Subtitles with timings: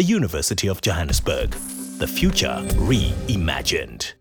[0.00, 1.50] the University of Johannesburg.
[1.98, 4.14] The future reimagined.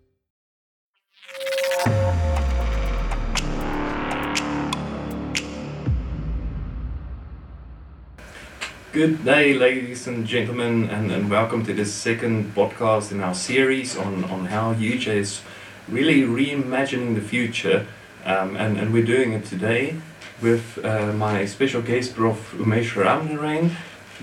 [8.92, 13.96] Good day, ladies and gentlemen, and, and welcome to this second podcast in our series
[13.96, 15.42] on, on how UJ is
[15.88, 17.88] really reimagining the future.
[18.26, 19.96] Um, and, and we're doing it today
[20.42, 22.52] with uh, my special guest, Prof.
[22.58, 23.72] Umesh Ramnarain.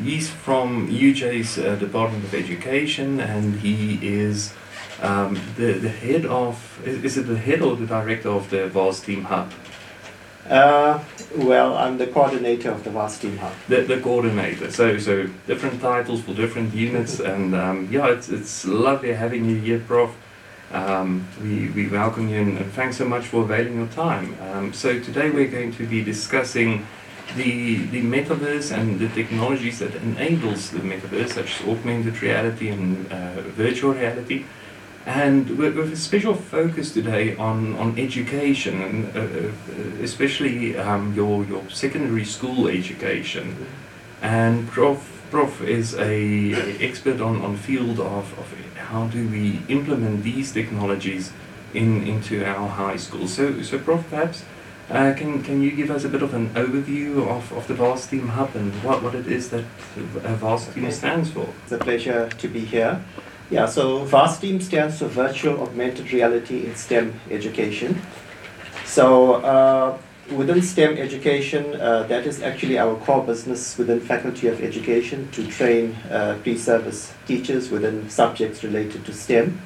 [0.03, 4.53] He's from UJ's uh, Department of Education and he is
[5.01, 9.01] um, the, the head of, is, it the head or the director of the VAS
[9.01, 9.51] Team Hub?
[10.49, 11.03] Uh,
[11.35, 13.53] well, I'm the coordinator of the VAS Team Hub.
[13.69, 14.71] The, the coordinator.
[14.71, 19.57] So so different titles for different units, and um, yeah, it's it's lovely having you
[19.57, 20.15] here, Prof.
[20.73, 24.37] Um, we, we welcome you and, and thanks so much for availing your time.
[24.51, 26.87] Um, so today we're going to be discussing
[27.37, 33.07] the the metaverse and the technologies that enables the metaverse, such as augmented reality and
[33.13, 34.45] uh, virtual reality.
[35.07, 41.45] And with, with a special focus today on, on education, and uh, especially um, your,
[41.45, 43.67] your secondary school education.
[44.21, 44.99] And Prof,
[45.31, 51.33] Prof is a expert on, on field of, of how do we implement these technologies
[51.73, 53.29] in, into our high school.
[53.29, 54.43] So, so Prof, perhaps
[54.91, 58.07] uh, can, can you give us a bit of an overview of, of the VAS
[58.07, 61.49] Team Hub and what, what it is that uh, VAS Team stands for?
[61.65, 63.03] It's a pleasure to be here.
[63.51, 68.01] Yeah, so VAS Team stands for Virtual Augmented Reality in STEM Education.
[68.85, 69.99] So uh,
[70.31, 75.47] within STEM education, uh, that is actually our core business within Faculty of Education to
[75.47, 79.61] train uh, pre-service teachers within subjects related to STEM.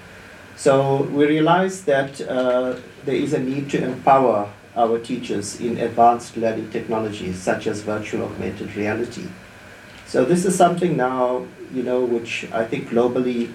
[0.56, 6.36] So we realize that uh, there is a need to empower our teachers in advanced
[6.36, 9.26] learning technologies such as virtual augmented reality.
[10.06, 13.52] So this is something now, you know, which I think globally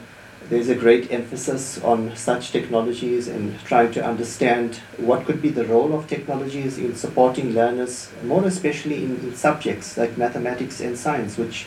[0.49, 5.65] there's a great emphasis on such technologies and trying to understand what could be the
[5.65, 11.37] role of technologies in supporting learners, more especially in, in subjects like mathematics and science,
[11.37, 11.65] which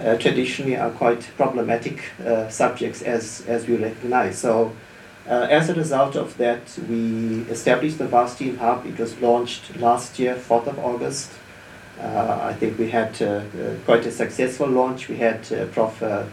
[0.00, 4.38] uh, traditionally are quite problematic uh, subjects as, as we recognize.
[4.38, 4.72] So,
[5.28, 8.86] uh, as a result of that, we established the Team Hub.
[8.86, 11.32] It was launched last year, 4th of August.
[12.00, 13.42] Uh, I think we had uh, uh,
[13.84, 15.08] quite a successful launch.
[15.08, 16.02] We had Prof.
[16.02, 16.24] Uh,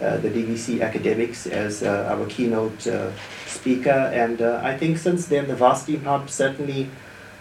[0.00, 3.10] uh, the DVC academics as uh, our keynote uh,
[3.46, 3.90] speaker.
[3.90, 6.88] And I think since then, the Team Hub certainly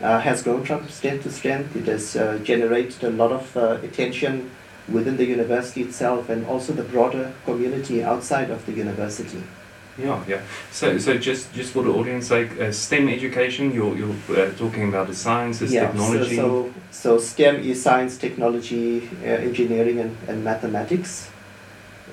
[0.01, 1.75] has grown from strength to strength.
[1.75, 2.13] It has
[2.43, 4.49] generated a lot of attention
[4.91, 9.43] within the university itself and also the broader community outside of the university.
[9.97, 10.41] Yeah, yeah.
[10.71, 14.87] So, so just just for the audience, like uh, STEM education, you're you're uh, talking
[14.87, 16.35] about the sciences, yeah, technology.
[16.35, 21.29] So, so, so STEM is science, technology, uh, engineering, and, and mathematics.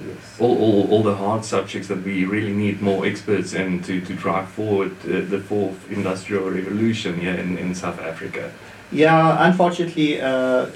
[0.07, 0.41] Yes.
[0.41, 4.15] All, all, all the hard subjects that we really need more experts in to, to
[4.15, 8.53] drive forward uh, the fourth industrial revolution here in, in South Africa.
[8.93, 10.67] Yeah, unfortunately, uh,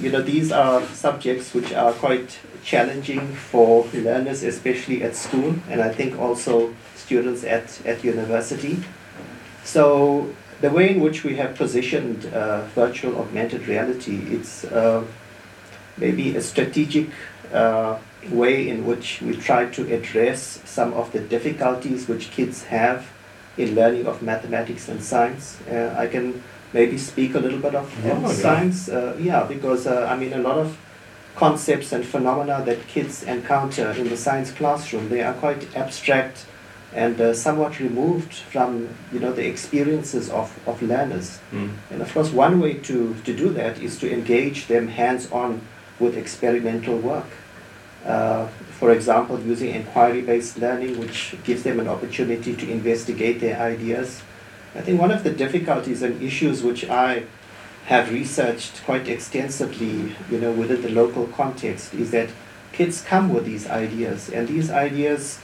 [0.00, 5.80] you know, these are subjects which are quite challenging for learners, especially at school, and
[5.80, 8.78] I think also students at, at university.
[9.64, 15.04] So the way in which we have positioned uh, virtual augmented reality, it's uh,
[15.96, 17.08] maybe a strategic
[17.52, 17.98] uh,
[18.28, 23.10] way in which we try to address some of the difficulties which kids have
[23.56, 25.58] in learning of mathematics and science.
[25.62, 30.06] Uh, I can maybe speak a little bit of oh, science, uh, yeah, because uh,
[30.10, 30.76] I mean a lot of
[31.36, 36.44] concepts and phenomena that kids encounter in the science classroom they are quite abstract
[36.92, 41.38] and uh, somewhat removed from you know the experiences of, of learners.
[41.52, 41.72] Mm.
[41.90, 45.60] And of course, one way to, to do that is to engage them hands on
[45.98, 47.26] with experimental work.
[48.04, 48.46] Uh,
[48.78, 54.22] for example, using inquiry-based learning, which gives them an opportunity to investigate their ideas.
[54.74, 57.24] I think one of the difficulties and issues which I
[57.86, 62.30] have researched quite extensively, you know, within the local context, is that
[62.72, 65.40] kids come with these ideas, and these ideas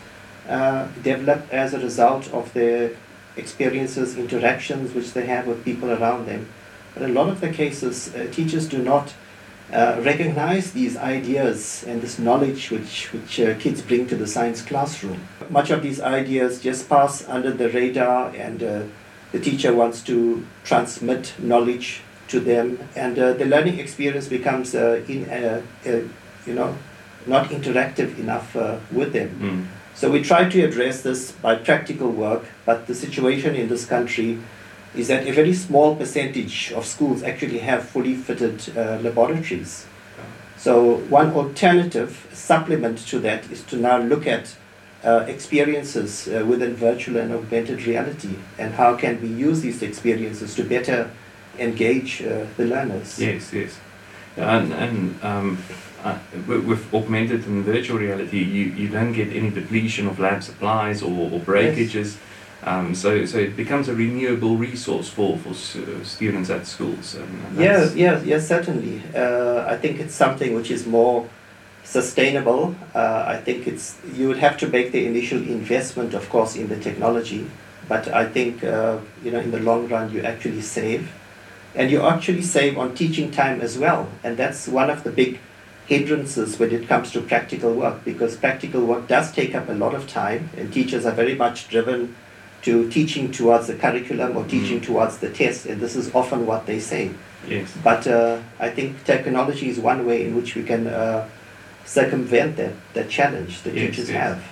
[0.48, 2.92] uh, develop as a result of their
[3.36, 6.48] experiences, interactions which they have with people around them.
[6.94, 9.12] But in a lot of the cases, uh, teachers do not
[9.72, 14.62] uh, recognize these ideas and this knowledge which, which uh, kids bring to the science
[14.62, 15.20] classroom.
[15.50, 18.82] Much of these ideas just pass under the radar, and uh,
[19.32, 25.02] the teacher wants to transmit knowledge to them, and uh, the learning experience becomes, uh,
[25.08, 25.20] in,
[26.46, 26.76] you know,
[27.26, 28.54] not interactive enough
[28.92, 29.30] with them.
[29.40, 29.66] Mm.
[29.94, 34.38] So we try to address this by practical work, but the situation in this country
[34.94, 39.86] is that a very small percentage of schools actually have fully fitted uh, laboratories.
[40.56, 44.54] So one alternative supplement to that is to now look at uh,
[45.28, 50.64] experiences uh, within virtual and augmented reality and how can we use these experiences to
[50.64, 51.10] better
[51.58, 53.18] engage uh, the learners.
[53.18, 53.78] Yes, yes.
[54.36, 55.58] And, and um,
[56.04, 61.02] uh, with augmented and virtual reality, you, you don't get any depletion of lab supplies
[61.02, 62.14] or, or breakages.
[62.14, 62.22] Yes.
[62.62, 67.14] Um, so, so it becomes a renewable resource for, for students at schools.
[67.14, 69.02] And, and yes, yes, yes, certainly.
[69.14, 71.28] Uh, I think it's something which is more
[71.86, 72.74] sustainable.
[72.94, 76.68] Uh, I think it's you would have to make the initial investment, of course, in
[76.68, 77.46] the technology,
[77.88, 81.12] but I think uh, you know in the long run you actually save,
[81.74, 85.38] and you actually save on teaching time as well, and that's one of the big
[85.86, 89.94] hindrances when it comes to practical work because practical work does take up a lot
[89.94, 92.16] of time, and teachers are very much driven
[92.62, 94.86] to teaching towards the curriculum or teaching mm.
[94.86, 97.12] towards the test, and this is often what they say.
[97.46, 97.72] Yes.
[97.84, 101.28] But uh, I think technology is one way in which we can uh,
[101.86, 104.22] circumvent that, that challenge that yes, teachers yes.
[104.22, 104.44] have.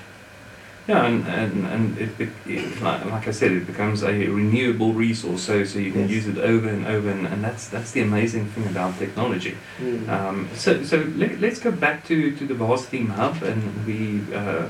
[0.86, 2.10] Yeah, and, and, and it,
[2.46, 6.10] it, like, like I said, it becomes a renewable resource, so, so you can yes.
[6.10, 9.56] use it over and over, and, and that's that's the amazing thing about technology.
[9.78, 10.08] Mm.
[10.10, 14.20] Um, so so let, let's go back to, to the Vast Theme Hub, and we
[14.34, 14.68] uh,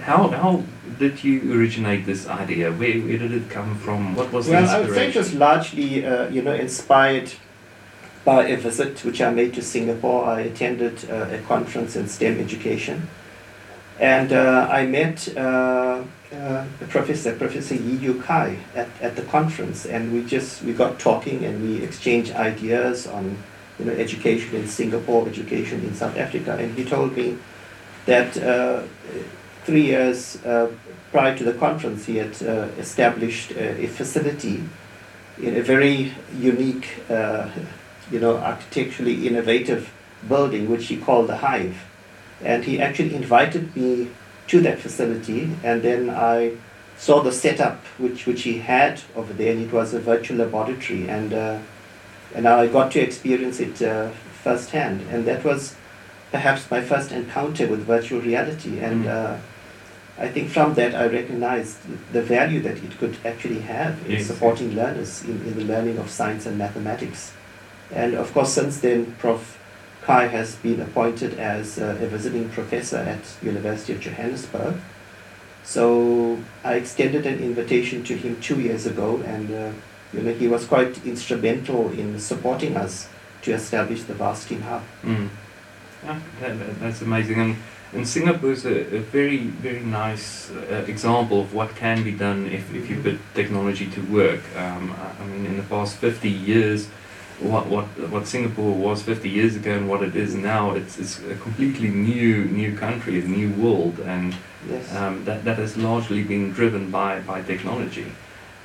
[0.00, 0.64] how how
[0.98, 2.72] did you originate this idea?
[2.72, 4.16] Where, where did it come from?
[4.16, 4.88] What was well, the inspiration?
[4.88, 7.30] Well, I would say it was largely uh, you know inspired
[8.26, 10.24] by a visit which I made to Singapore.
[10.24, 13.08] I attended uh, a conference in STEM education,
[14.00, 16.02] and uh, I met uh,
[16.34, 20.98] uh Professor Professor Yi Yu Kai at, at the conference, and we just we got
[20.98, 23.24] talking and we exchanged ideas on
[23.78, 27.38] you know education in Singapore, education in South Africa, and he told me
[28.06, 28.82] that uh,
[29.64, 30.68] three years uh,
[31.12, 32.34] prior to the conference, he had
[32.84, 34.64] established a facility
[35.38, 36.88] in a very unique
[38.10, 39.92] you know, architecturally innovative
[40.28, 41.84] building, which he called the Hive.
[42.42, 44.10] And he actually invited me
[44.48, 46.52] to that facility, and then I
[46.96, 51.08] saw the setup which, which he had over there, and it was a virtual laboratory,
[51.08, 51.58] and uh,
[52.34, 54.10] and I got to experience it uh,
[54.42, 55.74] firsthand, and that was
[56.30, 59.08] perhaps my first encounter with virtual reality, and mm.
[59.08, 59.38] uh,
[60.18, 61.78] I think from that I recognized
[62.12, 64.26] the value that it could actually have in yes.
[64.26, 67.32] supporting learners in, in the learning of science and mathematics.
[67.92, 69.54] And of course, since then, Prof.
[70.02, 74.76] Kai has been appointed as uh, a visiting professor at University of Johannesburg.
[75.64, 79.72] So I extended an invitation to him two years ago, and uh,
[80.12, 83.08] you know he was quite instrumental in supporting us
[83.42, 84.82] to establish the Vast Theme Hub.
[85.02, 85.28] Mm.
[86.04, 87.40] Yeah, that, that's amazing.
[87.40, 87.56] And,
[87.92, 92.46] and Singapore is a, a very, very nice uh, example of what can be done
[92.46, 94.42] if, if you put technology to work.
[94.56, 96.88] Um, I mean, in the past 50 years,
[97.40, 100.72] what what what Singapore was 50 years ago and what it is now.
[100.72, 104.34] It's it's a completely new new country, a new world, and
[104.68, 104.94] yes.
[104.94, 108.06] um, that that has largely been driven by by technology.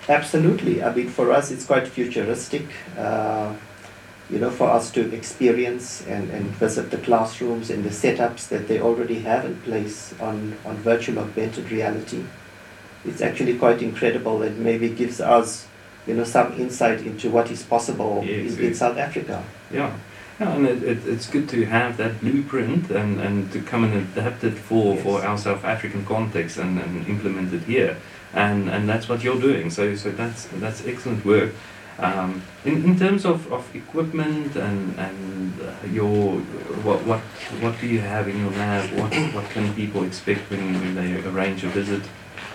[0.07, 0.83] Absolutely.
[0.83, 2.65] I mean, for us, it's quite futuristic.
[2.97, 3.53] Uh,
[4.31, 8.69] you know, for us to experience and, and visit the classrooms and the setups that
[8.69, 12.23] they already have in place on, on virtual augmented reality.
[13.03, 15.67] It's actually quite incredible and maybe gives us
[16.07, 19.43] you know, some insight into what is possible yes, in, in, South Africa.
[19.71, 19.95] Yeah.
[20.39, 23.93] Yeah, and it, it, it's good to have that blueprint and, and to come and
[23.93, 25.03] adapt it for, yes.
[25.03, 27.97] for our South African context and, and implement it here.
[28.33, 29.69] And, and that's what you're doing.
[29.69, 31.51] So, so that's, that's excellent work.
[31.99, 36.39] Um, in, in terms of, of equipment and, and uh, your
[36.81, 37.19] what, what
[37.61, 38.89] what do you have in your lab?
[38.97, 42.01] What, what can people expect when, when they arrange a visit?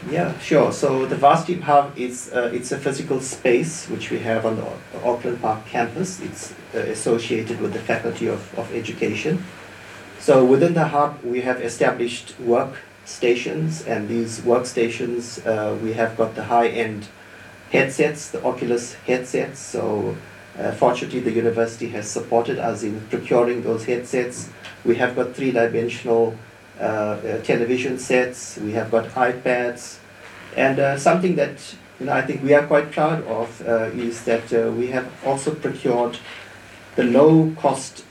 [0.08, 0.70] Yeah, sure.
[0.70, 4.66] So the Theme Hub is uh, it's a physical space which we have on the
[5.04, 6.20] Auckland Park campus.
[6.20, 9.44] It's uh, associated with the Faculty of, of Education.
[10.20, 16.36] So within the hub, we have established workstations, and these workstations uh, we have got
[16.36, 17.08] the high-end
[17.72, 19.58] headsets, the Oculus headsets.
[19.58, 20.16] So
[20.56, 24.50] uh, fortunately, the university has supported us in procuring those headsets.
[24.84, 26.38] We have got three-dimensional uh, uh,
[26.78, 29.98] Uh, uh, television sets, we have got iPads,
[30.56, 34.24] and uh, something that you know, I think we are quite proud of uh, is
[34.24, 36.18] that we have also procured
[36.96, 38.04] the low cost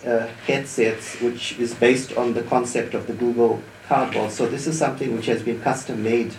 [0.47, 4.31] headsets, which is based on the concept of the Google Cardboard.
[4.31, 6.33] So this is something which has been custom made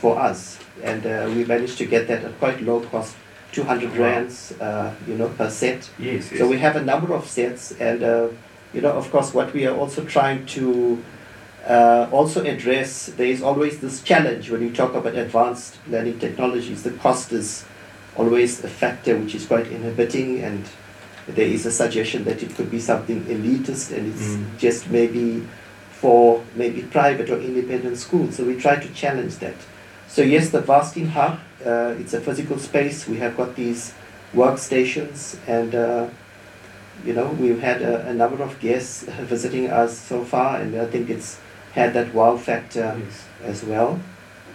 [0.00, 1.04] for us, and
[1.36, 3.14] we managed to get that at quite low cost
[3.52, 5.90] 200 rands, uh, you know, per set.
[5.98, 6.38] Yes, yes.
[6.38, 8.28] So we have a number of sets, and uh,
[8.72, 11.02] you know, of course, what we are also trying to
[11.66, 16.82] uh, also address there is always this challenge when you talk about advanced learning technologies.
[16.82, 17.64] The cost is
[18.16, 20.64] always a factor which is quite inhibiting, and
[21.28, 24.58] there is a suggestion that it could be something elitist and it's Mm.
[24.58, 25.42] just maybe
[25.92, 28.36] for maybe private or independent schools.
[28.36, 29.54] So we try to challenge that.
[30.08, 33.06] So yes, the Vastin Hub, uh, it's a physical space.
[33.06, 33.92] We have got these
[34.34, 36.06] workstations and uh,
[37.04, 40.86] you know, we've had a, a number of guests visiting us so far and I
[40.86, 41.38] think it's
[41.74, 43.26] had that wow factor Yes.
[43.44, 44.00] as well.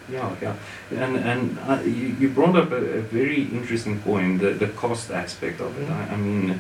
[0.08, 0.56] Yeah, yeah.
[0.92, 5.10] And, and uh, you, you brought up a, a very interesting point, the, the cost
[5.10, 5.90] aspect of it.
[5.90, 6.60] I, I mean,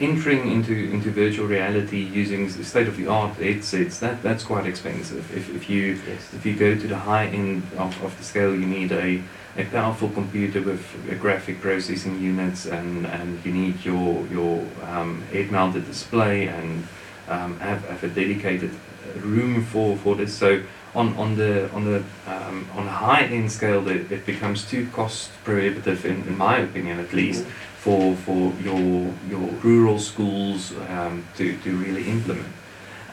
[0.00, 5.32] entering into, into virtual reality using state of the art headsets, that, that's quite expensive.
[5.36, 6.34] If, if, you, Yes.
[6.34, 9.22] if you go to the high end of, of the scale, you need a,
[9.56, 10.82] a powerful computer with
[11.20, 16.86] graphic processing units, and, and you need your, your um, head mounted display and
[17.28, 18.70] um, have, have a dedicated
[19.16, 20.34] room for, for this.
[20.34, 20.62] So
[20.94, 24.88] on, on the on the um, on a high end scale, it, it becomes too
[24.92, 27.44] cost prohibitive, in, in my opinion at least,
[27.76, 32.48] for for your your rural schools um, to, to really implement.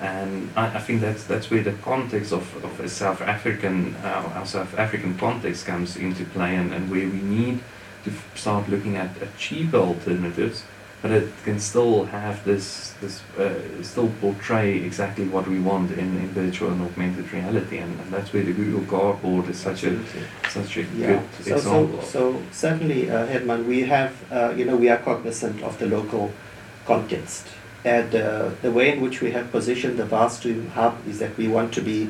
[0.01, 4.31] And I, I think that's that's where the context of, of a South African uh,
[4.35, 7.59] our South African context comes into play, and, and where we need
[8.03, 10.63] to start looking at, at cheaper alternatives
[11.01, 16.17] but it can still have this this uh, still portray exactly what we want in,
[16.23, 19.91] in virtual and augmented reality and, and that's where the Google Cardboard is such a
[19.91, 20.21] Absolutely.
[20.49, 21.07] such a Yeah.
[21.07, 22.01] good So, so, example.
[22.01, 26.31] so certainly, uh, Herman, we have, uh, you know, we are cognizant of the local
[26.87, 27.47] context.
[27.83, 31.47] And uh, the way in which we have positioned the Vastream Hub is that we
[31.47, 32.09] want to be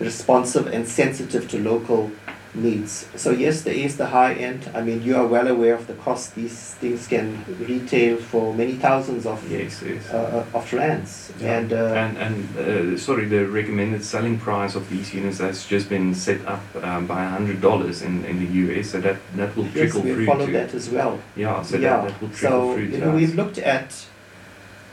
[0.00, 2.10] responsive and sensitive to local
[2.54, 3.08] needs.
[3.16, 4.70] So yes, there is the high end.
[4.74, 6.34] I mean, you are well aware of the cost.
[6.34, 10.08] These things can retail for many thousands of yes, yes.
[10.10, 11.32] uh, of rands.
[11.40, 11.58] Yeah.
[11.58, 15.88] And uh, and, and uh, sorry, the recommended selling price of these units has just
[15.88, 19.64] been set up um, by hundred dollars in, in the US, so that that will
[19.66, 21.18] yes, trickle we through follow to that as well.
[21.36, 21.96] yeah, so yeah.
[21.96, 23.16] that, that will trickle so through you know us.
[23.16, 24.06] we've looked at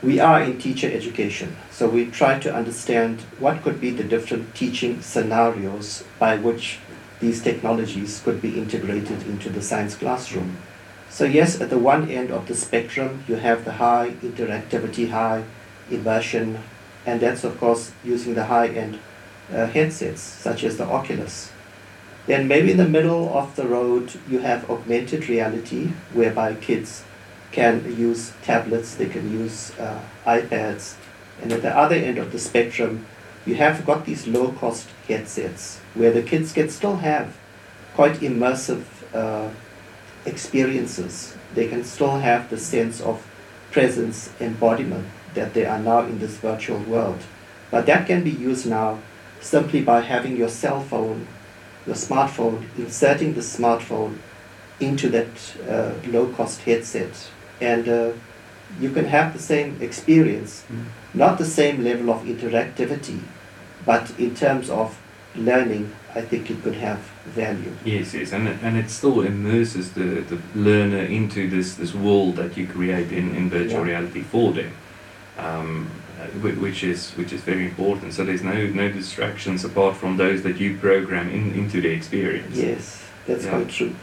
[0.04, 4.56] we are in teacher education so we try to understand what could be the different
[4.56, 6.80] teaching scenarios by which
[7.22, 10.58] these technologies could be integrated into the science classroom.
[11.10, 15.44] So yes at the one end of the spectrum you have the high interactivity high
[15.90, 16.60] immersion
[17.06, 19.00] and that's of course using the high end
[19.54, 21.52] uh, headsets such as the oculus.
[22.28, 27.04] Then maybe in the middle of the road you have augmented reality whereby kids
[27.52, 30.96] can use tablets, they can use uh, iPads,
[31.42, 33.06] and at the other end of the spectrum,
[33.46, 37.38] you have got these low cost headsets where the kids can still have
[37.94, 38.84] quite immersive
[39.14, 39.50] uh,
[40.26, 41.36] experiences.
[41.54, 43.26] They can still have the sense of
[43.72, 47.20] presence, embodiment that they are now in this virtual world.
[47.70, 49.00] But that can be used now
[49.40, 51.28] simply by having your cell phone,
[51.86, 54.18] your smartphone, inserting the smartphone
[54.80, 55.28] into that
[55.68, 57.30] uh, low cost headset.
[57.60, 58.12] And uh,
[58.80, 60.86] you can have the same experience, Mm.
[61.14, 63.20] not the same level of interactivity,
[63.86, 64.98] but in terms of
[65.36, 67.72] learning, I think it could have value.
[67.86, 72.36] Yes, yes, and it, and it still immerses the, the learner into this, this world
[72.36, 73.92] that you create in, in virtual Yeah.
[73.94, 74.72] reality for them,
[75.38, 78.14] um, uh, which is which is very important.
[78.14, 82.58] So there's no no distractions apart from those that you program in, into the experience.
[82.58, 83.52] Yes, that's Yeah.
[83.52, 83.96] quite true.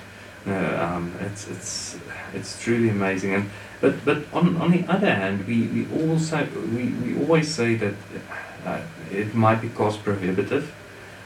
[0.47, 1.97] No, um, it's it's
[2.35, 6.85] it's truly amazing, and but but on on the other hand, we, we also we,
[7.05, 7.95] we always say that
[8.67, 8.81] uh,
[9.13, 10.73] it might be cost prohibitive,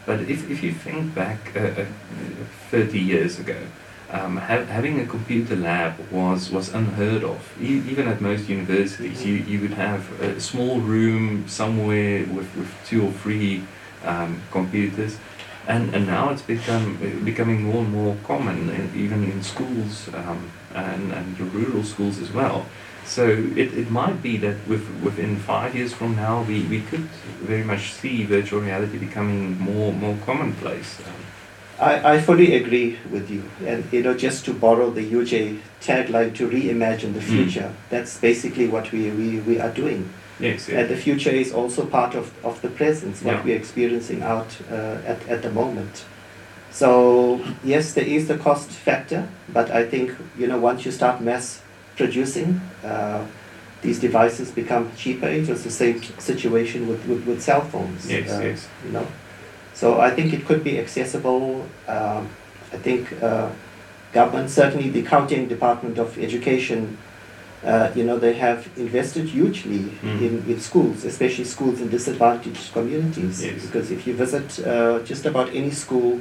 [0.06, 1.84] but if, if you think back uh, uh,
[2.70, 3.56] thirty years ago,
[4.10, 7.40] um, ha- having a computer lab was was unheard of.
[7.60, 12.70] E- even at most universities, you, you would have a small room somewhere with, with
[12.86, 13.62] two or three
[14.04, 15.18] um, computers.
[15.68, 20.50] And, and now it's become uh, becoming more and more common, even in schools um,
[20.74, 22.66] and, and rural schools as well.
[23.04, 27.00] So it, it might be that with, within five years from now, we, we could
[27.42, 30.98] very much see virtual reality becoming more more commonplace.
[31.80, 33.42] I, I fully agree with you.
[33.66, 37.34] And you know, just to borrow the UJ tagline to reimagine the Mm.
[37.36, 40.08] future, that's basically what we, we, we are doing.
[40.38, 43.42] yes, And the future is also part of, of the present, what Yeah.
[43.44, 46.04] we're experiencing out uh, at, at the moment.
[46.70, 51.20] So, yes, there is the cost factor, but I think, you know, once you start
[51.20, 51.61] mass
[51.96, 53.24] producing, uh,
[53.82, 55.26] these devices become cheaper.
[55.26, 58.08] It was the same situation with, with, with cell phones.
[58.10, 58.68] Yes, uh, yes.
[58.84, 59.06] You know?
[59.74, 61.66] So I think it could be accessible.
[61.88, 62.28] Um,
[62.72, 63.50] I think uh,
[64.12, 66.96] government, certainly the County Department of Education,
[67.64, 70.20] uh, you know, they have invested hugely Mm.
[70.20, 73.44] in, in schools, especially schools in disadvantaged communities.
[73.44, 73.64] Yes.
[73.66, 76.20] Because if you visit uh, just about any school,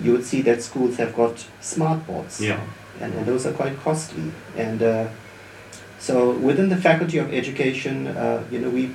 [0.00, 2.40] you would see that schools have got smart boards.
[2.40, 2.60] Yeah.
[3.00, 4.32] And, and those are quite costly.
[4.56, 5.08] And uh,
[5.98, 8.94] So within the Faculty of Education, uh, you know, we're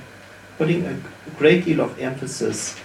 [0.56, 0.96] putting a
[1.38, 2.76] great deal of emphasis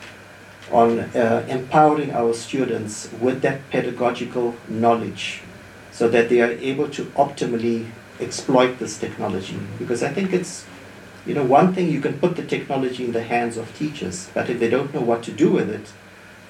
[0.72, 5.42] on uh, empowering our students with that pedagogical knowledge
[5.92, 7.88] so that they are able to optimally
[8.20, 9.58] exploit this technology.
[9.80, 10.66] Because I think it's,
[11.26, 14.50] you know, one thing you can put the technology in the hands of teachers, but
[14.50, 15.92] if they don't know what to do with it,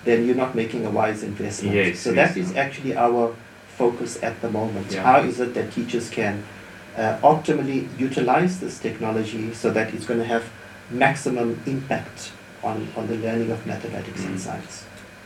[0.05, 1.75] then you're not making a wise investment.
[1.75, 2.33] Yes, so yes.
[2.33, 3.35] that is actually our
[3.79, 4.87] focus at the moment.
[4.91, 5.03] Yeah.
[5.09, 6.43] How is it that teachers can
[6.97, 10.43] uh, optimally utilize this technology so that it's going to have
[11.05, 12.31] maximum impact
[12.61, 14.45] on, on the learning of mathematics and Mm.
[14.47, 14.75] science?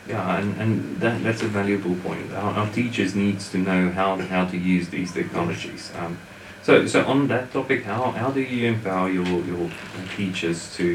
[0.06, 2.26] Yeah, and, and that, that's a valuable point.
[2.42, 5.82] Our, our teachers needs to know how, how to use these technologies.
[5.98, 6.18] Um,
[6.62, 9.70] so, so on that topic, how, how do you empower your, your
[10.16, 10.86] teachers to,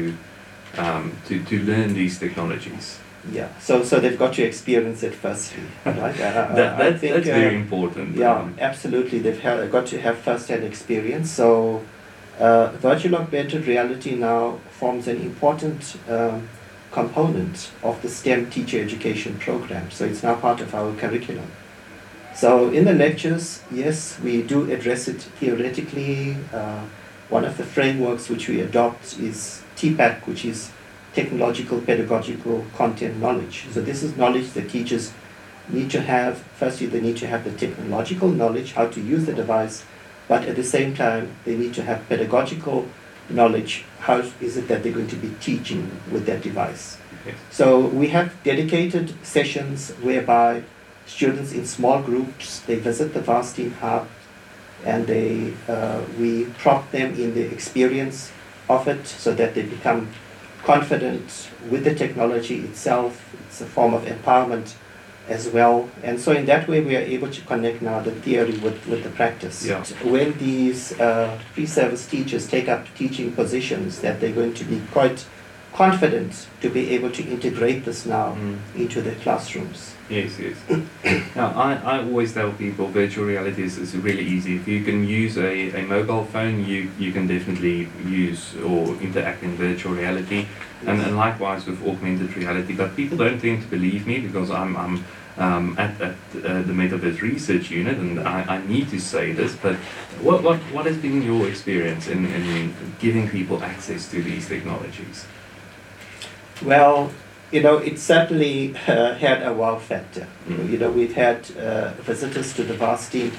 [0.78, 2.86] um, to, to learn these technologies?
[3.30, 5.96] Yeah, so so they've got to experience it firstly, right?
[6.20, 8.16] Uh, uh, that, I that, think, that's uh, very important.
[8.16, 9.18] Yeah, Um, absolutely.
[9.18, 11.30] They've ha- got to have first-hand experience.
[11.30, 11.82] So,
[12.38, 16.48] uh, virtual augmented reality now forms an important um,
[16.92, 19.90] component of the STEM teacher education program.
[19.90, 21.50] So it's now part of our curriculum.
[22.34, 26.36] So in the lectures, yes, we do address it theoretically.
[26.52, 26.84] Uh,
[27.28, 30.70] one of the frameworks which we adopt is TPACK, which is
[31.14, 33.66] technological pedagogical content knowledge.
[33.72, 35.12] So this is knowledge that teachers
[35.68, 36.38] need to have.
[36.56, 39.84] Firstly, they need to have the technological knowledge, how to use the device,
[40.28, 42.88] but at the same time, they need to have pedagogical
[43.28, 43.84] knowledge.
[44.00, 46.96] How is it that they're going to be teaching with that device?
[47.26, 47.36] yes.
[47.50, 50.62] So we have dedicated sessions whereby
[51.06, 54.08] students in small groups they visit the Varsteen Hub,
[54.84, 58.32] and they uh, we prop them in the experience
[58.68, 60.08] of it so that they become
[60.64, 63.34] confident with the technology itself.
[63.46, 64.74] It's a form of empowerment
[65.28, 68.58] as well, and so in that way we are able to connect now the theory
[68.58, 69.64] with, with the practice.
[69.64, 69.84] Yeah.
[70.02, 75.24] When these uh, pre-service teachers take up teaching positions, that they're going to be quite
[75.72, 78.56] confident to be able to integrate this now Mm.
[78.76, 79.94] into their classrooms.
[80.08, 80.56] Yes, yes.
[81.36, 84.56] now, I, I always tell people virtual reality is, is really easy.
[84.56, 89.42] If you can use a, a mobile phone, you, you can definitely use or interact
[89.42, 90.46] in virtual reality.
[90.86, 92.74] And, and likewise with augmented reality.
[92.74, 95.04] But people don't tend to believe me because I'm, I'm
[95.36, 99.54] um, at, at uh, the Metaverse Research Unit and I, I need to say this.
[99.54, 99.76] But
[100.22, 105.26] what, what, what has been your experience in, in giving people access to these technologies?
[106.62, 107.10] Well,
[107.50, 110.26] you know, it certainly uh, had a wow factor.
[110.46, 110.70] Mm.
[110.70, 113.32] You know, we've had uh, visitors to the Varsity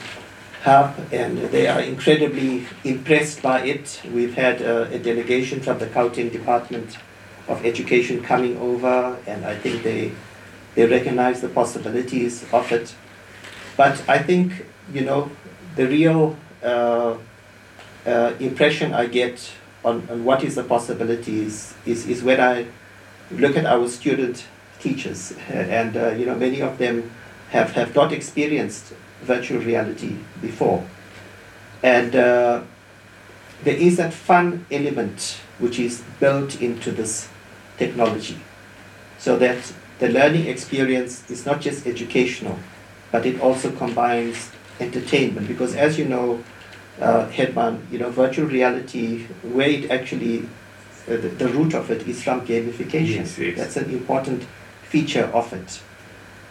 [0.64, 4.02] Hub, and they are incredibly impressed by it.
[4.12, 6.98] We've had uh, a delegation from the Gauteng Department
[7.48, 10.12] of Education coming over, and I think they
[10.76, 12.96] they recognize the possibilities of it.
[13.78, 15.32] But I think you know
[15.76, 17.18] the real uh,
[18.06, 19.52] uh, impression I get
[19.84, 22.68] on, on what is the possibilities is, is when I
[23.38, 24.46] look at our student
[24.80, 27.12] teachers, and uh, you know many of them
[27.50, 30.84] have, have not experienced virtual reality before,
[31.84, 32.62] and uh,
[33.64, 37.30] there is that fun element which is built into this
[37.78, 38.40] technology,
[39.18, 42.58] so that the learning experience is not just educational,
[43.12, 45.48] but it also combines entertainment.
[45.48, 46.44] Because as you know,
[47.00, 47.30] uh,
[47.92, 50.50] you know, virtual reality, where it actually
[51.08, 53.16] the, the root of it is from gamification.
[53.18, 53.58] Yes, yes.
[53.58, 54.44] That's an important
[54.84, 55.82] feature of it.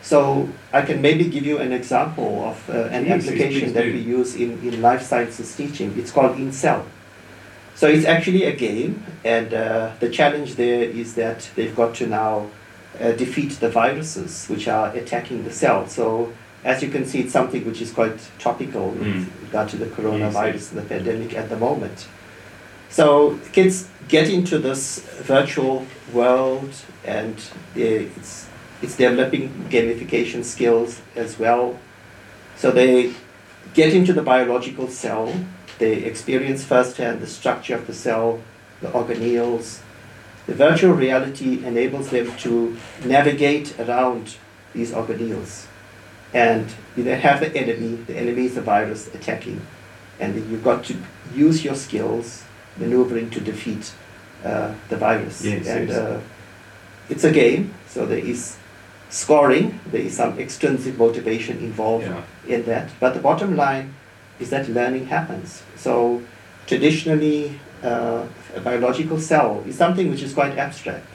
[0.03, 3.93] So I can maybe give you an example of uh, an Yes, application that do.
[3.93, 5.95] we use in, in life sciences teaching.
[5.99, 6.85] It's called InCell.
[7.75, 12.07] So it's actually a game, and uh, the challenge there is that they've got to
[12.07, 12.47] now
[13.01, 15.87] uh, defeat the viruses which are attacking the cell.
[15.87, 16.33] So
[16.65, 18.99] as you can see, it's something which is quite topical Mm.
[18.99, 20.71] with regard to the coronavirus yes.
[20.73, 22.07] and the pandemic at the moment.
[22.91, 27.37] So kids get into this virtual world, and
[27.77, 28.49] uh, it's
[28.83, 31.79] it's developing gamification skills as well.
[32.57, 33.13] So they
[33.75, 35.33] get into the biological cell.
[35.79, 38.41] They experience firsthand the structure of the cell,
[38.81, 39.81] the organelles.
[40.47, 44.37] The virtual reality enables them to navigate around
[44.75, 45.67] these organelles,
[46.35, 47.97] and you then have the enemy.
[47.97, 49.61] The enemy is the virus attacking,
[50.19, 50.97] and you've got to
[51.33, 52.43] use your skills
[52.77, 53.93] maneuvering to defeat
[54.45, 55.45] uh, the virus.
[55.45, 55.99] Yes, and yes.
[55.99, 56.21] Uh,
[57.09, 58.57] it's a game, so there is
[59.11, 62.23] scoring, there is some extrinsic motivation involved Yeah.
[62.47, 62.91] in that.
[63.01, 63.95] But the bottom line
[64.39, 65.63] is that learning happens.
[65.77, 66.23] So
[66.67, 71.07] traditionally, uh, a biological cell is something which is quite abstract.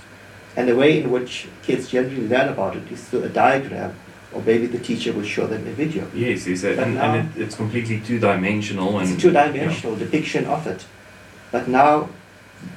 [0.58, 3.94] And the way in which kids generally learn about it is through a diagram
[4.34, 6.08] or maybe the teacher will show them a video.
[6.14, 9.00] Yes, yes, and, and it, it's completely two-dimensional.
[9.00, 10.86] It's and a two-dimensional depiction of it.
[11.56, 12.10] But now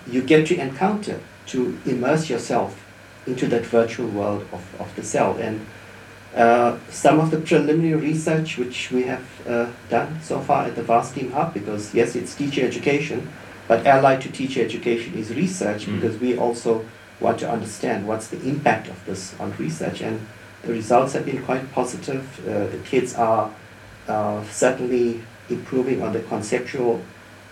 [0.09, 2.87] you get to encounter, to immerse yourself
[3.27, 5.37] into that virtual world of, of the cell.
[5.37, 5.67] And
[6.33, 10.85] uh, some of the preliminary research which we have uh, done so far at the
[10.85, 13.29] VAST Team Hub, because yes, it's teacher education,
[13.67, 15.97] but allied to teacher education is research Mm.
[15.97, 16.85] because we also
[17.19, 20.03] want to understand what's the impact of this on research.
[20.03, 20.25] And
[20.63, 22.23] the results have been quite positive.
[22.47, 23.51] Uh, the kids are
[24.07, 27.03] uh, certainly improving on the conceptual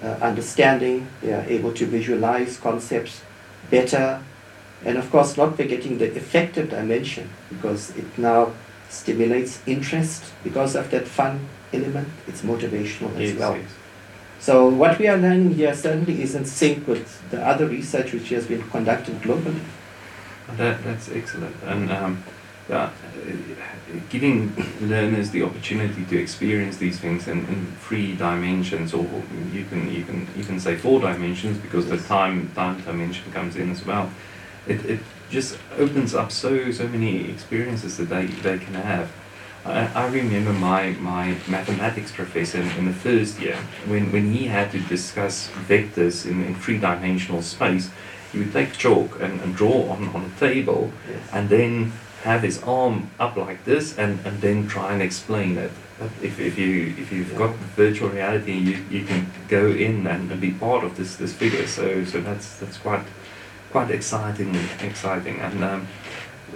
[0.02, 1.08] uh, understanding.
[1.22, 3.22] They are able to visualize concepts
[3.70, 4.22] better.
[4.84, 8.52] And of course, not forgetting the affective dimension because it now
[8.88, 12.08] stimulates interest because of that fun element.
[12.26, 13.56] It's motivational as yes, well.
[13.56, 13.70] yes.
[14.38, 18.28] So, what we are learning here certainly is in sync with the other research which
[18.28, 19.60] has been conducted globally.
[20.56, 21.56] That, that's excellent.
[21.64, 22.22] And um,
[22.70, 22.90] uh,
[24.08, 29.06] giving learners the opportunity to experience these things in, in three dimensions, or
[29.52, 33.56] you can you can you can say four dimensions because the time time dimension comes
[33.56, 34.10] in as well.
[34.66, 35.00] It, it
[35.30, 39.10] just opens up so so many experiences that they, they can have.
[39.64, 44.46] I, I remember my, my mathematics professor in, in the first year when, when he
[44.46, 47.90] had to discuss vectors in, in three dimensional space.
[48.32, 51.28] He would take chalk and, and draw on, on a table Yes.
[51.32, 51.92] and then
[52.26, 55.70] have his arm up like this and, and then try and explain it.
[55.98, 57.38] But if, if you if you've Yeah.
[57.42, 61.32] got virtual reality you, you can go in and, and be part of this, this
[61.32, 63.06] figure so so that's that's quite
[63.74, 64.50] quite exciting
[64.90, 65.80] exciting and um,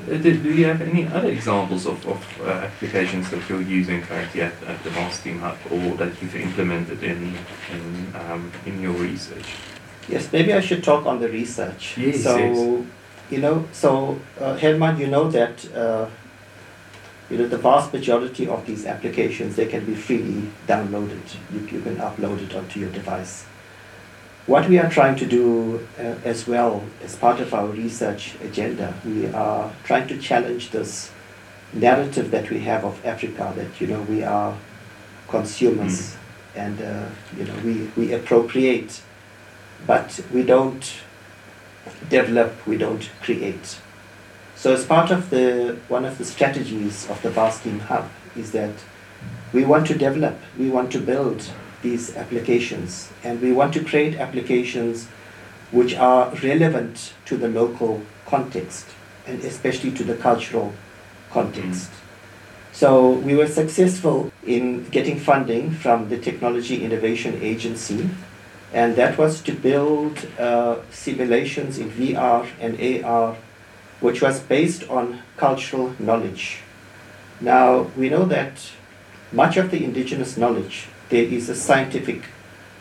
[0.07, 4.43] do, do you have any other examples of, of uh, applications that you're using currently
[4.43, 7.21] at, at the Vast Team Hub or that you've implemented in
[7.75, 9.49] in, um, in your research?
[10.09, 11.97] Yes, maybe I should talk on the research.
[11.97, 12.87] Yes, so, yes.
[13.31, 16.09] You know, so uh, Herman, you know that uh,
[17.31, 21.23] you know the vast majority of these applications they can be freely downloaded.
[21.53, 23.45] You, you can upload it onto your device.
[24.47, 28.95] What we are trying to do uh, as well as part of our research agenda,
[29.05, 31.12] we are trying to challenge this
[31.73, 34.57] narrative that we have of Africa that you know we are
[35.29, 36.16] consumers
[36.57, 39.03] and uh, you know we, we appropriate
[39.87, 40.95] but we don't
[42.09, 43.79] develop, we don't create.
[44.57, 47.31] So as part of the one of the strategies of the
[47.62, 48.75] Team Hub is that
[49.53, 51.51] we want to develop, we want to build
[51.83, 55.09] these applications, and we want to create applications
[55.71, 58.87] which are relevant to the local context
[59.27, 60.73] and especially to the cultural
[61.31, 61.90] context.
[61.90, 62.73] Mm-hmm.
[62.73, 68.09] So we were successful in getting funding from the Technology Innovation Agency,
[68.73, 73.37] and that was to build uh, simulations in VR and AR,
[74.01, 76.61] which was based on cultural knowledge.
[77.41, 78.71] Now we know that
[79.33, 82.23] much of the indigenous knowledge there is a scientific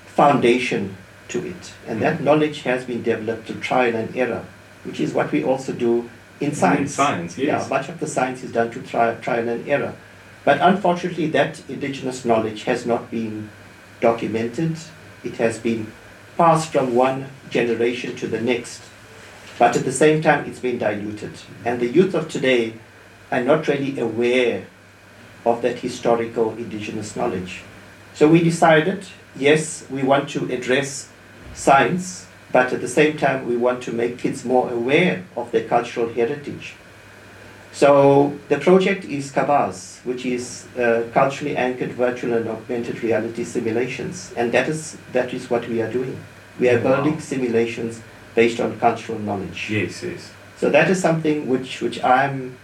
[0.05, 0.95] foundation
[1.29, 4.45] to it, and that knowledge has been developed through trial and error,
[4.83, 6.79] which is what we also do in science.
[6.79, 7.63] In science, yes.
[7.63, 9.95] Yeah, much of the science is done through trial, trial and error.
[10.45, 13.49] But unfortunately, that indigenous knowledge has not been
[13.99, 14.77] documented.
[15.23, 15.91] It has been
[16.37, 18.81] passed from one generation to the next.
[19.57, 21.33] But at the same time, it's been diluted.
[21.65, 22.73] And the youth of today
[23.31, 24.65] are not really aware
[25.45, 27.61] of that historical indigenous knowledge.
[28.13, 29.05] So we decided
[29.35, 31.09] yes, we want to address
[31.53, 35.67] science, but at the same time, we want to make kids more aware of their
[35.67, 36.75] cultural heritage.
[37.71, 44.33] So the project is Kabaz, which is uh, culturally anchored virtual and augmented reality simulations,
[44.35, 46.17] and that is that is what we are doing.
[46.59, 46.95] We are Wow.
[47.03, 48.01] building simulations
[48.35, 49.69] based on cultural knowledge.
[49.69, 50.31] Yes, yes.
[50.57, 52.57] So that is something which which I'm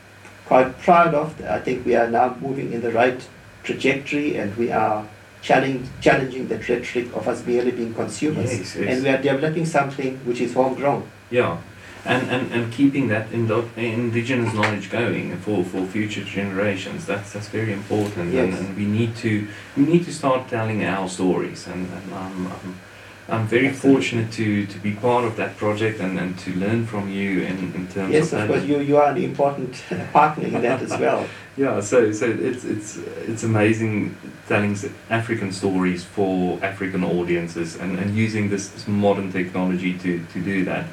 [0.48, 1.34] quite proud of.
[1.46, 3.22] I think we are now moving in the right
[3.64, 5.06] trajectory, and we are
[5.42, 8.88] challenging challenging the rhetoric of us merely being consumers, Yes, yes.
[8.90, 11.04] and we are developing something which is homegrown.
[11.32, 11.58] Yeah,
[12.06, 17.48] and, and, and keeping that indo- indigenous knowledge going for, for future generations that's that's
[17.50, 18.60] very important and, Yes.
[18.60, 22.80] and we need to we need to start telling our stories and, and I'm, I'm,
[23.28, 23.92] I'm very Absolutely.
[23.94, 27.74] fortunate to, to be part of that project and, and to learn from you in,
[27.74, 30.92] in terms Yes, of of course, you, you are an important partner in that as
[30.92, 31.26] well.
[31.58, 32.98] Yeah, so so it's it's
[33.30, 34.18] it's amazing
[34.50, 34.78] telling
[35.10, 40.66] African stories for African audiences and, and using this, this modern technology to, to do
[40.66, 40.86] that.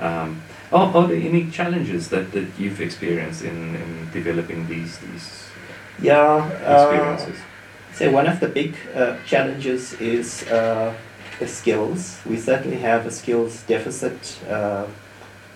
[0.00, 5.50] Um, are, are there any challenges that, that you've experienced in, in developing these these
[6.00, 6.18] Yeah,
[6.64, 7.40] uh, experiences?
[7.94, 10.94] so one of the big uh, challenges is uh,
[11.38, 12.20] the skills.
[12.26, 14.86] We certainly have a skills deficit uh,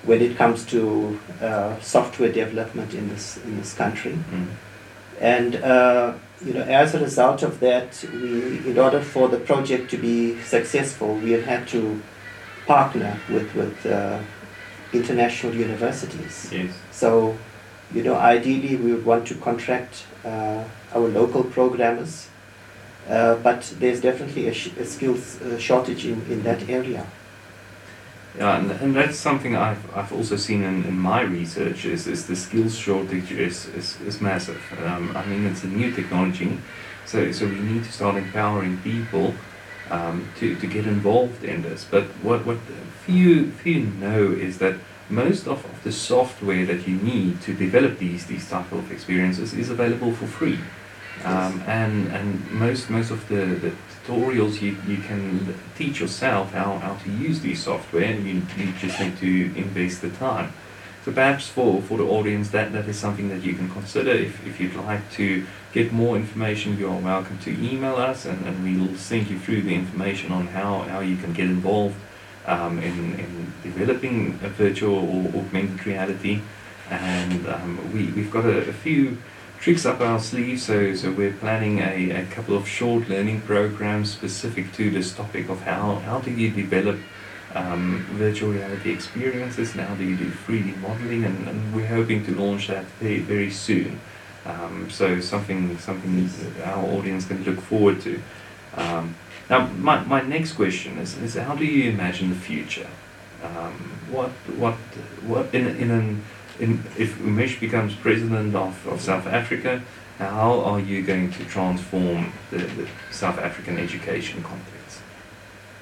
[0.04, 4.12] when it comes to uh, software development in this in this country.
[4.12, 4.46] Mm.
[5.20, 9.90] And uh, you know, as a result of that, we, in order for the project
[9.90, 12.02] to be successful, we have had to
[12.66, 14.18] partner with with uh,
[14.92, 16.50] international universities.
[16.52, 16.74] Yes.
[16.90, 17.36] So,
[17.94, 22.28] you know, ideally we would want to contract uh, our local programmers,
[23.08, 27.06] uh, but there's definitely a, sh- a skills uh, shortage in, in that area.
[28.38, 32.26] Yeah, and, and that's something I've, I've also seen in, in my research is, is
[32.26, 34.62] the skills shortage is, is, is massive.
[34.84, 36.58] Um, I mean, it's a new technology,
[37.04, 39.34] so, so we need to start empowering people
[39.90, 41.86] um, to, to get involved in this.
[41.90, 42.58] But what, what
[43.04, 44.76] few, few know is that
[45.08, 49.52] most of, of the software that you need to develop these, these type of experiences
[49.52, 50.58] is available for free.
[51.24, 53.72] Um, and and most most of the, the
[54.06, 58.72] tutorials you, you can teach yourself how, how to use these software and you, you
[58.72, 60.52] just need to invest the time.
[61.04, 64.46] So perhaps for, for the audience that, that is something that you can consider if,
[64.46, 68.62] if you'd like to get more information you are welcome to email us and, and
[68.62, 71.96] we'll send you through the information on how, how you can get involved
[72.46, 76.40] um, in, in developing a virtual or augmented reality
[76.88, 79.18] and um, we, we've got a, a few
[79.62, 80.60] tricks up our sleeve.
[80.60, 85.48] So, so we're planning a, a couple of short learning programs specific to this topic
[85.48, 86.98] of how, how do you develop
[87.54, 92.24] um, virtual reality experiences Now how do you do 3D modeling and, and we're hoping
[92.26, 94.00] to launch that very, very soon.
[94.44, 96.28] Um, so something something
[96.64, 98.20] our audience can look forward to.
[98.74, 99.14] Um,
[99.48, 102.88] now, my, my next question is, is how do you imagine the future?
[103.42, 103.74] Um,
[104.10, 104.74] what what
[105.26, 106.24] what in in an
[106.58, 109.82] in, if Umesh becomes president of, of South Africa,
[110.18, 114.81] how are you going to transform the, the South African education context?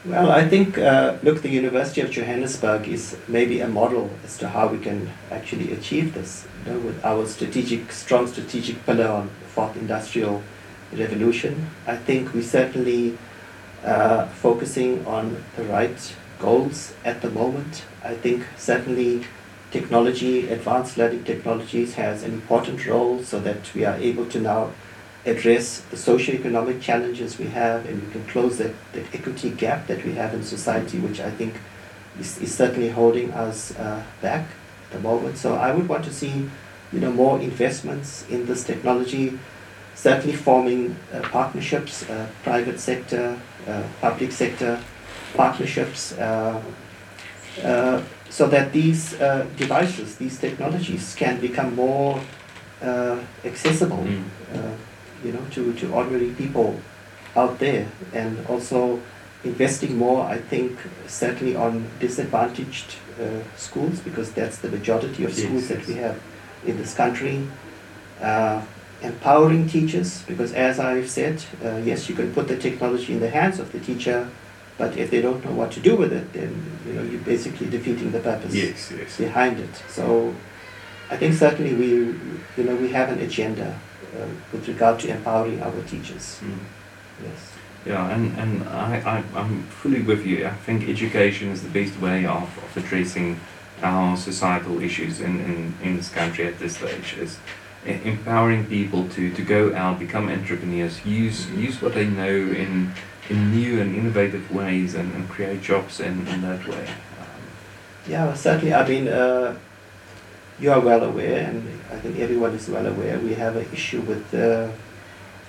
[0.03, 4.49] Well, I think, uh, look, the University of Johannesburg is maybe a model as to
[4.49, 6.47] how we can actually achieve this.
[6.65, 10.43] You know, with our strategic, strong strategic pillar on the fourth industrial
[10.91, 13.19] revolution, I think we certainly
[13.85, 17.85] uh, focusing on the right goals at the moment.
[18.03, 19.27] I think certainly
[19.71, 24.71] technology, advanced learning technologies has an important role so that we are able to now
[25.27, 30.05] address the socio-economic challenges we have and we can close that, the equity gap that
[30.05, 31.55] we have in society, which I think
[32.19, 34.49] is, is certainly holding us uh, back
[34.87, 35.37] at the moment.
[35.37, 36.49] So I would want to see
[36.93, 39.39] you know, more investments in this technology,
[39.95, 44.81] certainly forming uh, partnerships, uh, private sector, uh, public sector
[45.35, 46.61] partnerships, uh,
[47.63, 52.21] uh, so that these uh, devices, these technologies can become more
[52.83, 54.25] uh, accessible, Mm.
[55.25, 56.81] You know, to, to ordinary people
[57.37, 59.01] out there, and also
[59.45, 65.43] investing more, I think, certainly on disadvantaged uh, schools because that's the majority of Yes,
[65.45, 66.21] schools that we have
[66.67, 67.47] in this country.
[68.21, 68.63] Uh,
[69.03, 73.31] empowering teachers because, as I've said, uh, yes, you can put the technology in the
[73.31, 74.29] hands of the teacher,
[74.77, 76.55] but if they don't know what to do with it, then
[76.87, 79.17] you know you're basically defeating the purpose Yes, yes.
[79.17, 79.71] behind it.
[79.89, 80.35] So
[81.11, 81.87] I think certainly we,
[82.57, 83.79] you know, we have an agenda
[84.17, 86.41] uh, with regard to empowering our teachers.
[86.43, 86.59] Mm.
[87.25, 87.53] Yes.
[87.87, 90.47] Yeah, and, and I, I, I'm fully with you.
[90.47, 93.41] I think education is the best way of, of addressing
[93.83, 97.39] our societal issues in, in, in this country at this stage is
[97.87, 102.93] e- empowering people to, to go out, become entrepreneurs, use use what they know in
[103.31, 106.85] in new and innovative ways and, and create jobs in, in that way.
[107.21, 107.41] Um,
[108.07, 108.75] Yeah, certainly.
[108.75, 109.57] I mean, uh,
[110.61, 111.57] you are well aware, and
[111.93, 114.69] I think everyone is well aware, we have an issue with uh,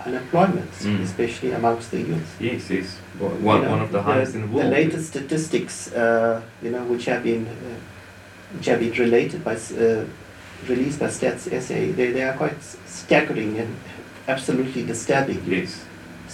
[0.05, 1.01] unemployment, Mm.
[1.03, 2.29] especially amongst the youth.
[2.39, 2.97] yes, yes.
[3.19, 4.65] One, one You know, one of the highest in the world.
[4.65, 7.77] The latest statistics, uh, you know, which have been uh,
[8.55, 10.03] which have been related by uh,
[10.67, 13.69] released by Stats SA, they, they are quite staggering and
[14.27, 15.41] absolutely disturbing.
[15.47, 15.85] Yes.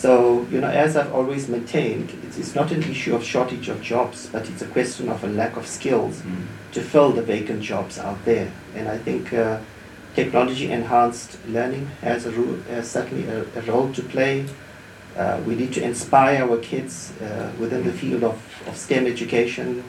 [0.01, 3.81] So, you know, as I've always maintained, it's, it's not an issue of shortage of
[3.81, 6.45] jobs, but it's a question of a lack of skills Mm.
[6.73, 8.51] to fill the vacant jobs out there.
[8.75, 9.57] And I think uh,
[10.15, 14.45] technology enhanced learning has, a ro- has certainly a, a role to play.
[15.17, 19.83] Uh, we need to inspire our kids uh, within the field of, of STEM education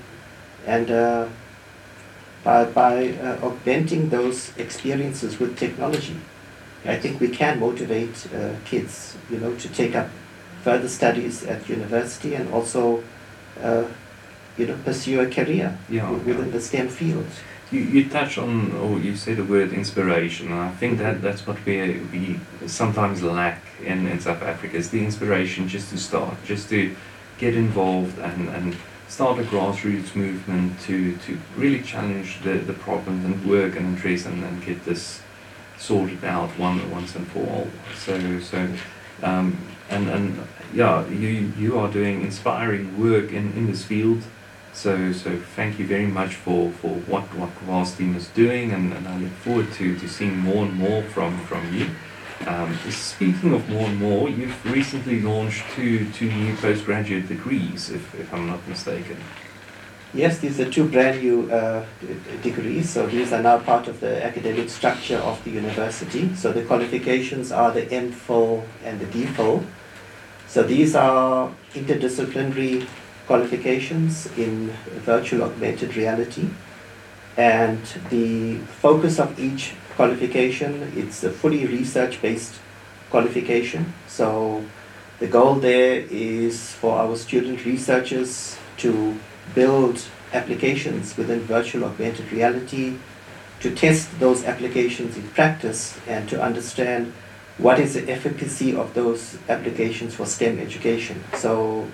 [0.67, 1.27] and uh,
[2.45, 6.17] by, by uh, augmenting those experiences with technology.
[6.85, 10.09] I think we can motivate uh, kids, you know, to take up
[10.63, 13.03] further studies at university and also,
[13.63, 13.85] uh,
[14.57, 16.53] you know, pursue a career Yeah, within yeah.
[16.53, 17.27] the STEM field.
[17.71, 21.47] You, you touch on, or you say the word inspiration, and I think that that's
[21.47, 26.35] what we, we sometimes lack in, in South Africa is the inspiration just to start,
[26.47, 26.95] just to
[27.39, 28.77] get involved and, and
[29.09, 34.27] start a grassroots movement to, to really challenge the, the problems and work and address
[34.27, 35.21] and, and get this
[35.79, 37.69] sorted out one once and for all.
[37.95, 38.69] So so
[39.23, 39.57] um,
[39.91, 44.23] and and yeah, you you are doing inspiring work in, in this field.
[44.73, 48.93] So so thank you very much for, for what what Vast team is doing, and,
[48.93, 51.87] and I look forward to, to seeing more and more from from you.
[52.47, 58.15] Um, speaking of more and more, you've recently launched two two new postgraduate degrees, if,
[58.15, 59.17] if I'm not mistaken.
[60.15, 61.85] Yes, these are two brand new uh,
[62.43, 62.89] degrees.
[62.89, 66.35] So these are now part of the academic structure of the university.
[66.35, 69.67] So the qualifications are the MPhil and the DPhil.
[70.47, 72.87] So these are interdisciplinary
[73.27, 74.71] qualifications in
[75.05, 76.49] virtual augmented reality.
[77.37, 82.55] And the focus of each qualification, it's a fully research-based
[83.11, 83.93] qualification.
[84.07, 84.65] So
[85.19, 89.19] the goal there is for our student researchers to
[89.55, 92.97] build applications within virtual augmented reality,
[93.61, 97.13] to test those applications in practice, and to understand
[97.59, 101.25] what is the efficacy of those applications for STEM education.
[101.35, 101.89] So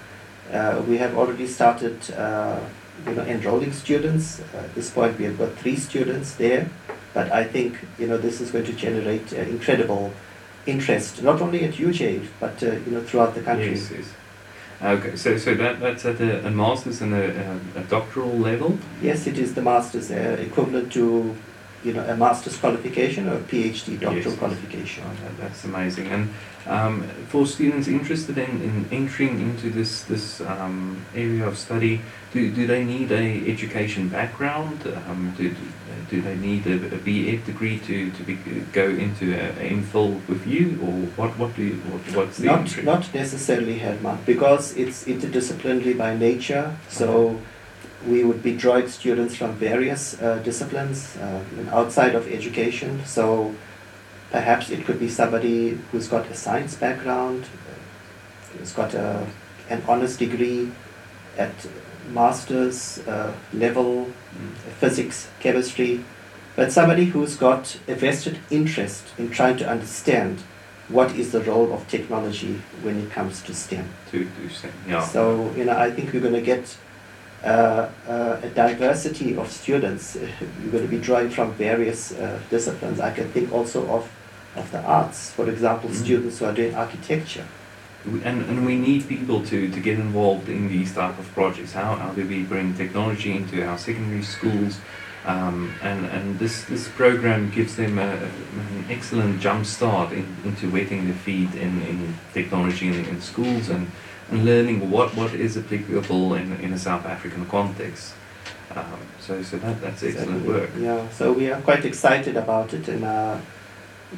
[0.53, 2.61] uh, we have already started uh,
[3.07, 4.41] you know, enrolling students.
[4.41, 6.69] Uh, at this point, we have got three students there,
[7.15, 10.13] but I think you know this is going to generate uh, incredible
[10.67, 13.71] interest, not only at UJ, but uh, you know throughout the country.
[13.71, 14.13] Yes, yes.
[14.85, 18.79] Okay, so so that that's at a, a master's and a, a, doctoral level.
[19.01, 21.35] Yes, it is the master's uh, equivalent to
[21.85, 24.39] you know a master's qualification or a PhD doctoral yes.
[24.39, 25.05] qualification.
[25.07, 26.07] Oh, that, that's amazing.
[26.09, 26.35] And
[26.67, 32.01] um, for students interested in, in entering into this this um, area of study,
[32.33, 34.87] do, do they need a education background?
[35.07, 35.55] Um, do,
[36.11, 38.35] do they need a, a BEd degree to, to be,
[38.73, 42.47] go into a, a MPhil with you, or what what do you, what, what's the
[42.47, 42.83] not entry?
[42.83, 46.77] not necessarily Herman because it's interdisciplinary by nature.
[46.89, 47.09] So.
[47.11, 47.39] Okay
[48.07, 53.05] we would be drawing students from various uh, disciplines uh, outside of education.
[53.07, 53.55] So
[54.31, 59.27] perhaps it could be somebody who's got a science background, uh, who's got a,
[59.71, 60.71] an honors degree
[61.39, 61.55] at
[62.11, 64.55] master's uh, level, mm.
[64.79, 66.05] physics, chemistry,
[66.57, 70.41] but somebody who's got a vested interest in trying to understand
[70.89, 73.89] what is the role of technology when it comes to STEM.
[74.11, 75.03] To, to STEM, yeah.
[75.03, 76.77] So, you know, I think we're going to get
[77.45, 80.17] a diversity of students.
[80.17, 83.01] You're going to be drawing from various uh, disciplines.
[83.01, 84.11] I can think also of,
[84.57, 85.95] of the arts, for example, mm.
[85.95, 87.47] students who are doing architecture.
[88.07, 91.73] And, and we need people to, to get involved in these type of projects.
[91.73, 94.79] How, how do we bring technology into our secondary schools?
[95.25, 100.71] Um, and and this, this program gives them a, an excellent jump start in, into
[100.71, 103.91] wetting their feet in, in technology in, in schools and
[104.33, 108.15] learning what, what is applicable in, in a South African context.
[108.75, 110.71] Um, so, so that, that's excellent work.
[110.79, 113.39] Yeah, so we are quite excited about it, and uh,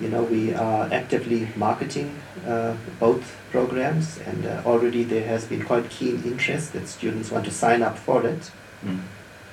[0.00, 5.62] you know we are actively marketing uh, both programs, and uh, already there has been
[5.64, 8.50] quite keen interest that students want to sign up for it.
[8.84, 9.00] Mm.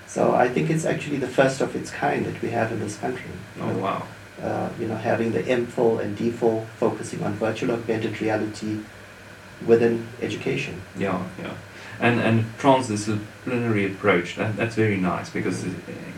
[0.08, 2.98] So I think it's actually the first of its kind that we have in this
[2.98, 3.32] country.
[3.60, 4.04] Oh wow!
[4.42, 8.80] Uh, you know, having the MPhil and DPhil focusing on virtual augmented reality
[9.65, 10.82] within education.
[10.97, 11.54] Yeah, yeah.
[11.99, 15.65] And and transdisciplinary approach that, that's very nice because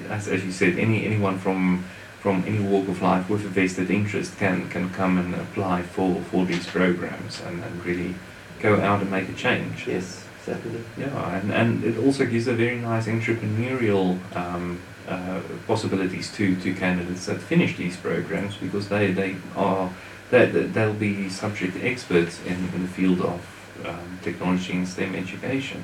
[0.09, 1.83] as, as you said any anyone from
[2.19, 6.21] from any walk of life with a vested interest can can come and apply for
[6.31, 8.15] for these programs and, and really
[8.59, 9.87] go out and make a change.
[9.87, 10.81] Yes, certainly.
[10.97, 16.73] Yeah, and, and it also gives a very nice entrepreneurial um, uh, possibilities to, to
[16.73, 19.91] candidates that finish these programs because they, they are
[20.31, 23.41] that they'll be subject experts in, in the field of
[23.85, 25.83] um, technology and STEM education.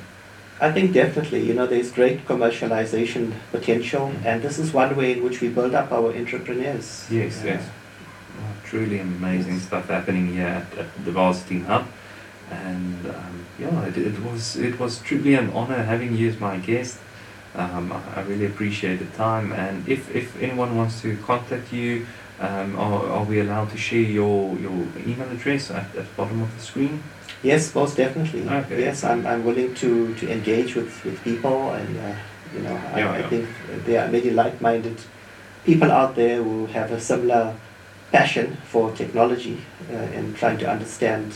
[0.59, 4.27] I think definitely, you know, there's great commercialization potential, mm-hmm.
[4.27, 7.07] and this is one way in which we build up our entrepreneurs.
[7.09, 7.67] Yes, yes.
[8.37, 9.63] Well, truly amazing yes.
[9.63, 11.87] stuff happening here at, at the Varsity Hub.
[12.51, 16.57] And um, yeah, it, it, was it was truly an honor having you as my
[16.57, 16.99] guest.
[17.55, 19.51] Um, I, I really appreciate the time.
[19.53, 22.05] And if, if anyone wants to contact you,
[22.41, 24.73] um, are, are we allowed to share your, your
[25.05, 27.03] email address at, at the bottom of the screen?
[27.43, 28.47] Yes, most definitely.
[28.47, 28.81] Okay.
[28.81, 32.15] Yes, I'm, I'm willing to, to engage with, with people, and uh,
[32.53, 33.29] you know, I, yeah, yeah.
[33.29, 33.49] Think
[33.85, 34.99] there are many like-minded
[35.65, 37.55] people out there who have a similar
[38.11, 41.33] passion for technology uh, and trying to understand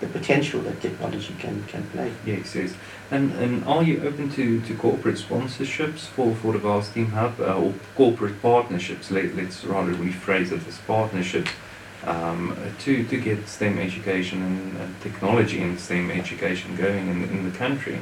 [0.00, 2.12] the potential that technology can, can play.
[2.24, 2.74] Yes, yes.
[3.10, 7.38] And, and are you open to, to corporate sponsorships for, for the Vast Team Hub
[7.38, 9.10] uh, or corporate partnerships?
[9.10, 11.50] Let, let's rather rephrase it as partnerships
[12.04, 17.50] um, to, to get STEM education and, and technology in STEM education going in, in
[17.50, 18.00] the country?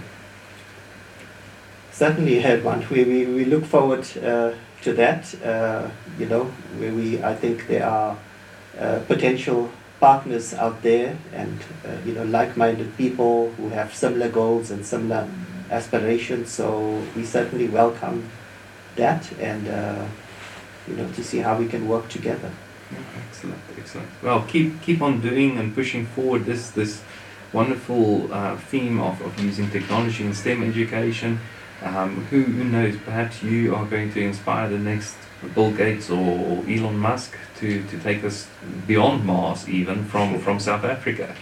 [1.91, 2.87] Certainly, Herman.
[2.91, 5.89] We, we, we look forward uh, to that, uh,
[6.19, 6.45] you know,
[6.79, 8.17] where we, I think there are
[8.79, 9.71] uh, potential
[10.03, 15.29] partners out there and, uh, you know, like-minded people who have similar goals and similar
[15.71, 16.51] aspirations.
[16.51, 16.67] So
[17.15, 18.19] we certainly welcome
[18.97, 20.05] that and, uh,
[20.89, 22.51] you know, to see how we can work together.
[23.29, 24.09] Excellent, excellent.
[24.23, 27.01] Well, keep keep on doing and pushing forward this this
[27.53, 31.39] wonderful uh, theme of, of using technology in STEM education.
[31.83, 35.17] Um, who, who knows, perhaps you are going to inspire the next
[35.55, 37.33] Bill Gates or, or Elon Musk
[37.63, 38.49] to, to take us
[38.87, 41.35] beyond Mars, even from, from South Africa.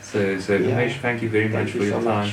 [0.00, 0.70] So, so Yeah.
[0.70, 2.32] Umesh, thank you very Thank much you for your so time.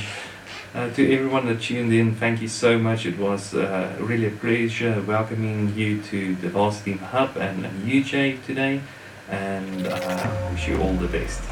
[0.74, 3.06] Uh, to everyone that tuned in, thank you so much.
[3.06, 8.44] It was uh, really a pleasure welcoming you to the Varsity Hub and, and UJ,
[8.44, 8.80] today.
[9.28, 11.42] And uh, wish you all the best.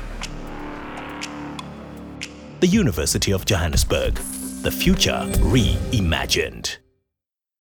[2.61, 4.15] The University of Johannesburg.
[4.63, 6.79] The future reimagined.